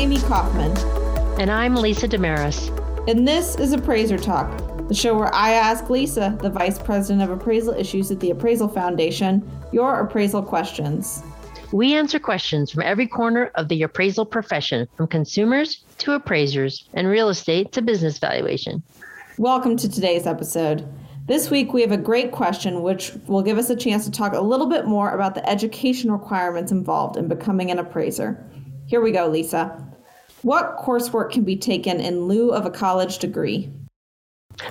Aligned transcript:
Amy 0.00 0.18
Kaufman. 0.20 0.74
And 1.38 1.50
I'm 1.50 1.76
Lisa 1.76 2.08
Damaris. 2.08 2.68
And 3.06 3.28
this 3.28 3.56
is 3.56 3.74
Appraiser 3.74 4.16
Talk, 4.16 4.88
the 4.88 4.94
show 4.94 5.14
where 5.14 5.32
I 5.34 5.50
ask 5.50 5.90
Lisa, 5.90 6.38
the 6.40 6.48
Vice 6.48 6.78
President 6.78 7.20
of 7.20 7.38
Appraisal 7.38 7.74
Issues 7.74 8.10
at 8.10 8.18
the 8.18 8.30
Appraisal 8.30 8.66
Foundation, 8.66 9.46
your 9.74 10.00
appraisal 10.00 10.42
questions. 10.42 11.22
We 11.70 11.94
answer 11.94 12.18
questions 12.18 12.70
from 12.70 12.82
every 12.82 13.06
corner 13.06 13.50
of 13.56 13.68
the 13.68 13.82
appraisal 13.82 14.24
profession, 14.24 14.88
from 14.96 15.06
consumers 15.06 15.84
to 15.98 16.12
appraisers 16.12 16.88
and 16.94 17.06
real 17.06 17.28
estate 17.28 17.70
to 17.72 17.82
business 17.82 18.18
valuation. 18.18 18.82
Welcome 19.36 19.76
to 19.76 19.86
today's 19.86 20.26
episode. 20.26 20.88
This 21.26 21.50
week, 21.50 21.74
we 21.74 21.82
have 21.82 21.92
a 21.92 21.98
great 21.98 22.32
question 22.32 22.80
which 22.80 23.12
will 23.26 23.42
give 23.42 23.58
us 23.58 23.68
a 23.68 23.76
chance 23.76 24.06
to 24.06 24.10
talk 24.10 24.32
a 24.32 24.40
little 24.40 24.66
bit 24.66 24.86
more 24.86 25.10
about 25.10 25.34
the 25.34 25.46
education 25.46 26.10
requirements 26.10 26.72
involved 26.72 27.18
in 27.18 27.28
becoming 27.28 27.70
an 27.70 27.78
appraiser. 27.78 28.42
Here 28.86 29.02
we 29.02 29.12
go, 29.12 29.28
Lisa. 29.28 29.86
What 30.42 30.78
coursework 30.78 31.32
can 31.32 31.44
be 31.44 31.56
taken 31.56 32.00
in 32.00 32.24
lieu 32.24 32.50
of 32.52 32.64
a 32.64 32.70
college 32.70 33.18
degree? 33.18 33.70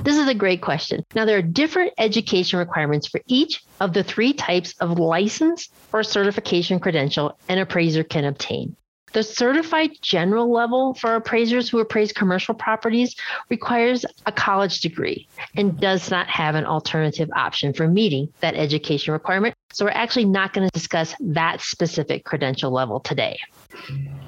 This 0.04 0.18
is 0.18 0.28
a 0.28 0.34
great 0.34 0.62
question. 0.62 1.04
Now, 1.16 1.26
there 1.26 1.38
are 1.38 1.44
different 1.44 1.94
education 1.98 2.60
requirements 2.60 3.08
for 3.08 3.22
each 3.28 3.64
of 3.80 3.94
the 3.94 4.04
three 4.04 4.34
types 4.34 4.74
of 4.80 5.00
license 5.00 5.70
or 5.94 6.04
certification 6.04 6.80
credential 6.80 7.38
an 7.48 7.60
appraiser 7.60 8.04
can 8.04 8.26
obtain. 8.26 8.76
The 9.14 9.24
certified 9.24 9.92
general 10.02 10.52
level 10.52 10.94
for 10.94 11.16
appraisers 11.16 11.70
who 11.70 11.80
appraise 11.80 12.12
commercial 12.12 12.54
properties 12.54 13.16
requires 13.50 14.06
a 14.26 14.32
college 14.32 14.82
degree 14.82 15.28
and 15.56 15.80
does 15.80 16.12
not 16.12 16.28
have 16.28 16.56
an 16.56 16.66
alternative 16.66 17.30
option 17.36 17.74
for 17.74 17.88
meeting 17.88 18.32
that 18.42 18.56
education 18.56 19.14
requirement. 19.14 19.56
So, 19.72 19.86
we're 19.86 19.92
actually 19.92 20.26
not 20.26 20.54
going 20.54 20.68
to 20.68 20.72
discuss 20.74 21.16
that 21.20 21.62
specific 21.62 22.26
credential 22.26 22.72
level 22.72 23.00
today. 23.00 23.40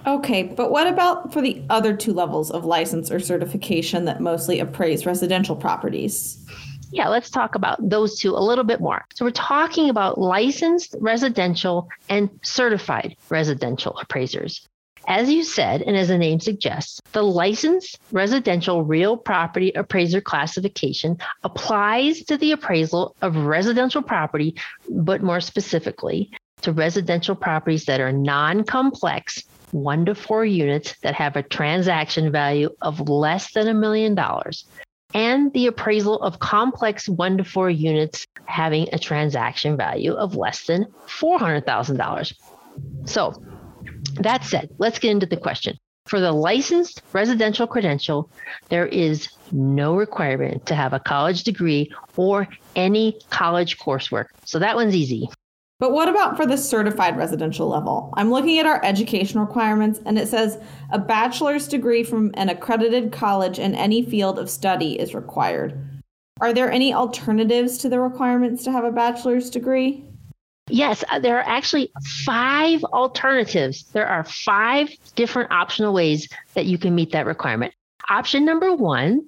Okay, 0.05 0.43
but 0.43 0.71
what 0.71 0.85
about 0.85 1.33
for 1.33 1.41
the 1.41 1.63
other 1.69 1.95
two 1.95 2.13
levels 2.13 2.51
of 2.51 2.63
license 2.63 3.11
or 3.11 3.19
certification 3.19 4.05
that 4.05 4.21
mostly 4.21 4.59
appraise 4.59 5.05
residential 5.05 5.55
properties? 5.55 6.45
Yeah, 6.91 7.07
let's 7.07 7.29
talk 7.29 7.55
about 7.55 7.77
those 7.89 8.19
two 8.19 8.35
a 8.35 8.39
little 8.43 8.63
bit 8.63 8.81
more. 8.81 9.03
So, 9.15 9.25
we're 9.25 9.31
talking 9.31 9.89
about 9.89 10.19
licensed 10.19 10.95
residential 10.99 11.89
and 12.09 12.29
certified 12.43 13.15
residential 13.29 13.97
appraisers. 13.99 14.67
As 15.07 15.31
you 15.31 15.43
said, 15.43 15.81
and 15.81 15.97
as 15.97 16.09
the 16.09 16.17
name 16.17 16.39
suggests, 16.39 17.01
the 17.11 17.23
licensed 17.23 17.97
residential 18.11 18.83
real 18.83 19.17
property 19.17 19.71
appraiser 19.71 20.21
classification 20.21 21.17
applies 21.43 22.23
to 22.25 22.37
the 22.37 22.51
appraisal 22.51 23.15
of 23.21 23.35
residential 23.35 24.01
property, 24.01 24.55
but 24.89 25.23
more 25.23 25.41
specifically, 25.41 26.31
to 26.61 26.71
residential 26.71 27.35
properties 27.35 27.85
that 27.85 27.99
are 27.99 28.11
non 28.11 28.63
complex, 28.63 29.43
one 29.71 30.05
to 30.05 30.13
four 30.13 30.45
units 30.45 30.95
that 31.01 31.15
have 31.15 31.35
a 31.35 31.43
transaction 31.43 32.31
value 32.31 32.69
of 32.81 33.09
less 33.09 33.53
than 33.53 33.67
a 33.67 33.73
million 33.73 34.13
dollars, 34.13 34.65
and 35.13 35.51
the 35.53 35.67
appraisal 35.67 36.21
of 36.21 36.39
complex 36.39 37.09
one 37.09 37.37
to 37.37 37.43
four 37.43 37.69
units 37.69 38.27
having 38.45 38.87
a 38.93 38.99
transaction 38.99 39.75
value 39.75 40.13
of 40.13 40.35
less 40.35 40.65
than 40.65 40.85
$400,000. 41.07 42.33
So, 43.05 43.33
that 44.15 44.43
said, 44.43 44.69
let's 44.77 44.99
get 44.99 45.11
into 45.11 45.25
the 45.25 45.37
question. 45.37 45.77
For 46.05 46.19
the 46.19 46.31
licensed 46.31 47.01
residential 47.13 47.67
credential, 47.67 48.29
there 48.69 48.87
is 48.87 49.29
no 49.51 49.95
requirement 49.95 50.65
to 50.65 50.75
have 50.75 50.93
a 50.93 50.99
college 50.99 51.43
degree 51.43 51.91
or 52.17 52.47
any 52.75 53.19
college 53.29 53.77
coursework. 53.77 54.25
So 54.45 54.59
that 54.59 54.75
one's 54.75 54.95
easy. 54.95 55.29
But 55.79 55.93
what 55.93 56.09
about 56.09 56.37
for 56.37 56.45
the 56.45 56.57
certified 56.57 57.17
residential 57.17 57.67
level? 57.67 58.13
I'm 58.15 58.31
looking 58.31 58.59
at 58.59 58.67
our 58.67 58.83
education 58.83 59.39
requirements 59.39 59.99
and 60.05 60.19
it 60.19 60.27
says 60.27 60.59
a 60.91 60.99
bachelor's 60.99 61.67
degree 61.67 62.03
from 62.03 62.31
an 62.35 62.49
accredited 62.49 63.11
college 63.11 63.57
in 63.57 63.73
any 63.73 64.03
field 64.03 64.37
of 64.37 64.49
study 64.49 64.99
is 64.99 65.15
required. 65.15 65.79
Are 66.39 66.53
there 66.53 66.71
any 66.71 66.93
alternatives 66.93 67.77
to 67.79 67.89
the 67.89 67.99
requirements 67.99 68.63
to 68.63 68.71
have 68.71 68.83
a 68.83 68.91
bachelor's 68.91 69.49
degree? 69.49 70.05
Yes, 70.71 71.03
uh, 71.09 71.19
there 71.19 71.37
are 71.37 71.47
actually 71.47 71.91
five 72.25 72.83
alternatives. 72.85 73.83
There 73.91 74.07
are 74.07 74.23
five 74.23 74.89
different 75.15 75.51
optional 75.51 75.93
ways 75.93 76.29
that 76.53 76.65
you 76.65 76.77
can 76.77 76.95
meet 76.95 77.11
that 77.11 77.25
requirement. 77.25 77.73
Option 78.09 78.45
number 78.45 78.73
one 78.73 79.27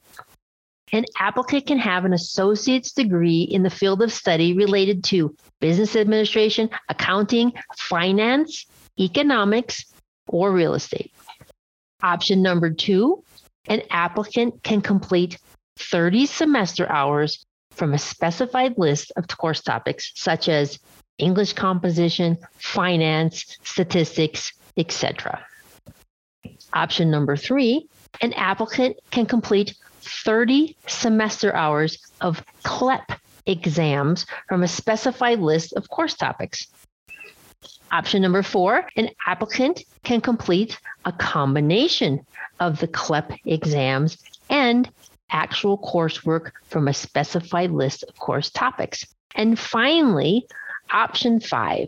an 0.93 1.05
applicant 1.19 1.65
can 1.65 1.79
have 1.79 2.05
an 2.05 2.13
associate's 2.13 2.91
degree 2.91 3.41
in 3.41 3.63
the 3.63 3.69
field 3.71 4.03
of 4.03 4.13
study 4.13 4.53
related 4.53 5.03
to 5.05 5.35
business 5.59 5.95
administration, 5.95 6.69
accounting, 6.87 7.51
finance, 7.75 8.67
economics, 8.99 9.91
or 10.27 10.51
real 10.51 10.75
estate. 10.75 11.11
Option 12.03 12.41
number 12.41 12.69
two 12.69 13.23
an 13.67 13.81
applicant 13.89 14.61
can 14.63 14.81
complete 14.81 15.39
30 15.77 16.25
semester 16.25 16.87
hours 16.89 17.45
from 17.71 17.93
a 17.93 17.97
specified 17.97 18.77
list 18.77 19.11
of 19.15 19.25
course 19.27 19.61
topics 19.61 20.11
such 20.15 20.47
as 20.49 20.79
English 21.17 21.53
composition, 21.53 22.37
finance, 22.57 23.57
statistics, 23.63 24.53
etc. 24.77 25.45
Option 26.73 27.11
number 27.11 27.35
three, 27.35 27.87
an 28.21 28.33
applicant 28.33 28.97
can 29.11 29.25
complete 29.25 29.75
30 30.01 30.75
semester 30.87 31.53
hours 31.55 31.97
of 32.21 32.43
CLEP 32.63 33.11
exams 33.45 34.25
from 34.47 34.63
a 34.63 34.67
specified 34.67 35.39
list 35.39 35.73
of 35.73 35.87
course 35.89 36.15
topics. 36.15 36.67
Option 37.91 38.21
number 38.21 38.41
four, 38.41 38.87
an 38.95 39.09
applicant 39.27 39.83
can 40.03 40.19
complete 40.19 40.79
a 41.05 41.11
combination 41.11 42.25
of 42.59 42.79
the 42.79 42.87
CLEP 42.87 43.33
exams 43.45 44.17
and 44.49 44.89
actual 45.29 45.77
coursework 45.77 46.51
from 46.65 46.87
a 46.87 46.93
specified 46.93 47.71
list 47.71 48.03
of 48.03 48.15
course 48.15 48.49
topics. 48.49 49.05
And 49.35 49.57
finally, 49.57 50.47
option 50.91 51.39
five. 51.39 51.87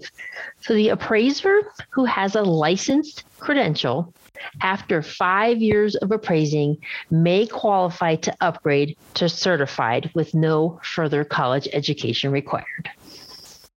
So 0.61 0.73
the 0.73 0.89
appraiser 0.89 1.61
who 1.89 2.06
has 2.06 2.35
a 2.35 2.41
licensed 2.41 3.23
credential 3.39 4.13
after 4.61 5.01
five 5.01 5.59
years 5.61 5.95
of 5.95 6.11
appraising 6.11 6.78
may 7.09 7.45
qualify 7.47 8.16
to 8.16 8.35
upgrade 8.41 8.97
to 9.16 9.29
certified 9.29 10.11
with 10.13 10.33
no 10.33 10.79
further 10.83 11.23
college 11.23 11.67
education 11.73 12.31
required. 12.31 12.89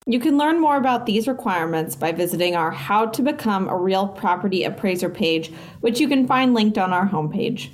You 0.06 0.20
can 0.20 0.38
learn 0.38 0.58
more 0.58 0.78
about 0.78 1.04
these 1.04 1.28
requirements 1.28 1.94
by 1.94 2.12
visiting 2.12 2.56
our 2.56 2.70
How 2.70 3.04
to 3.06 3.22
Become 3.22 3.68
a 3.68 3.76
Real 3.76 4.08
Property 4.08 4.64
Appraiser 4.64 5.10
page, 5.10 5.52
which 5.80 6.00
you 6.00 6.08
can 6.08 6.26
find 6.26 6.54
linked 6.54 6.78
on 6.78 6.94
our 6.94 7.06
homepage. 7.06 7.70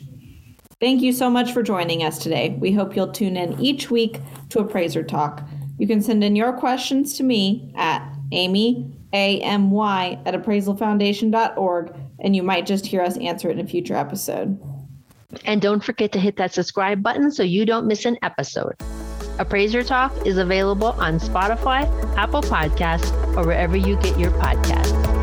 Thank 0.81 1.01
you 1.01 1.13
so 1.13 1.31
much 1.31 1.53
for 1.53 1.63
joining 1.63 2.03
us 2.03 2.19
today. 2.19 2.57
We 2.59 2.73
hope 2.73 2.97
you'll 2.97 3.13
tune 3.13 3.37
in 3.37 3.59
each 3.61 3.89
week 3.89 4.21
to 4.49 4.59
Appraiser 4.59 5.05
Talk. 5.05 5.43
You 5.79 5.87
can 5.87 6.01
send 6.01 6.23
in 6.23 6.37
your 6.37 6.53
questions 6.53 7.15
to 7.19 7.23
me 7.23 7.73
at 7.75 8.09
Amy, 8.33 8.93
A-M-Y, 9.13 10.19
at 10.25 10.35
appraisalfoundation.org, 10.35 11.95
and 12.21 12.37
you 12.37 12.43
might 12.43 12.67
just 12.67 12.87
hear 12.87 13.03
us 13.03 13.17
answer 13.19 13.51
it 13.51 13.59
in 13.59 13.65
a 13.65 13.69
future 13.69 13.97
episode. 13.97 14.61
And 15.45 15.61
don't 15.61 15.83
forget 15.83 16.13
to 16.13 16.21
hit 16.21 16.37
that 16.37 16.53
subscribe 16.53 17.03
button 17.03 17.31
so 17.31 17.43
you 17.43 17.67
don't 17.67 17.87
miss 17.87 18.05
an 18.05 18.17
episode. 18.23 18.75
Appraiser 19.39 19.83
Talk 19.83 20.13
is 20.25 20.39
available 20.39 20.93
on 20.93 21.19
Spotify, 21.19 21.85
Apple 22.17 22.43
Podcasts, 22.43 23.13
or 23.37 23.45
wherever 23.45 23.77
you 23.77 23.97
get 23.97 24.19
your 24.19 24.31
podcasts. 24.33 25.14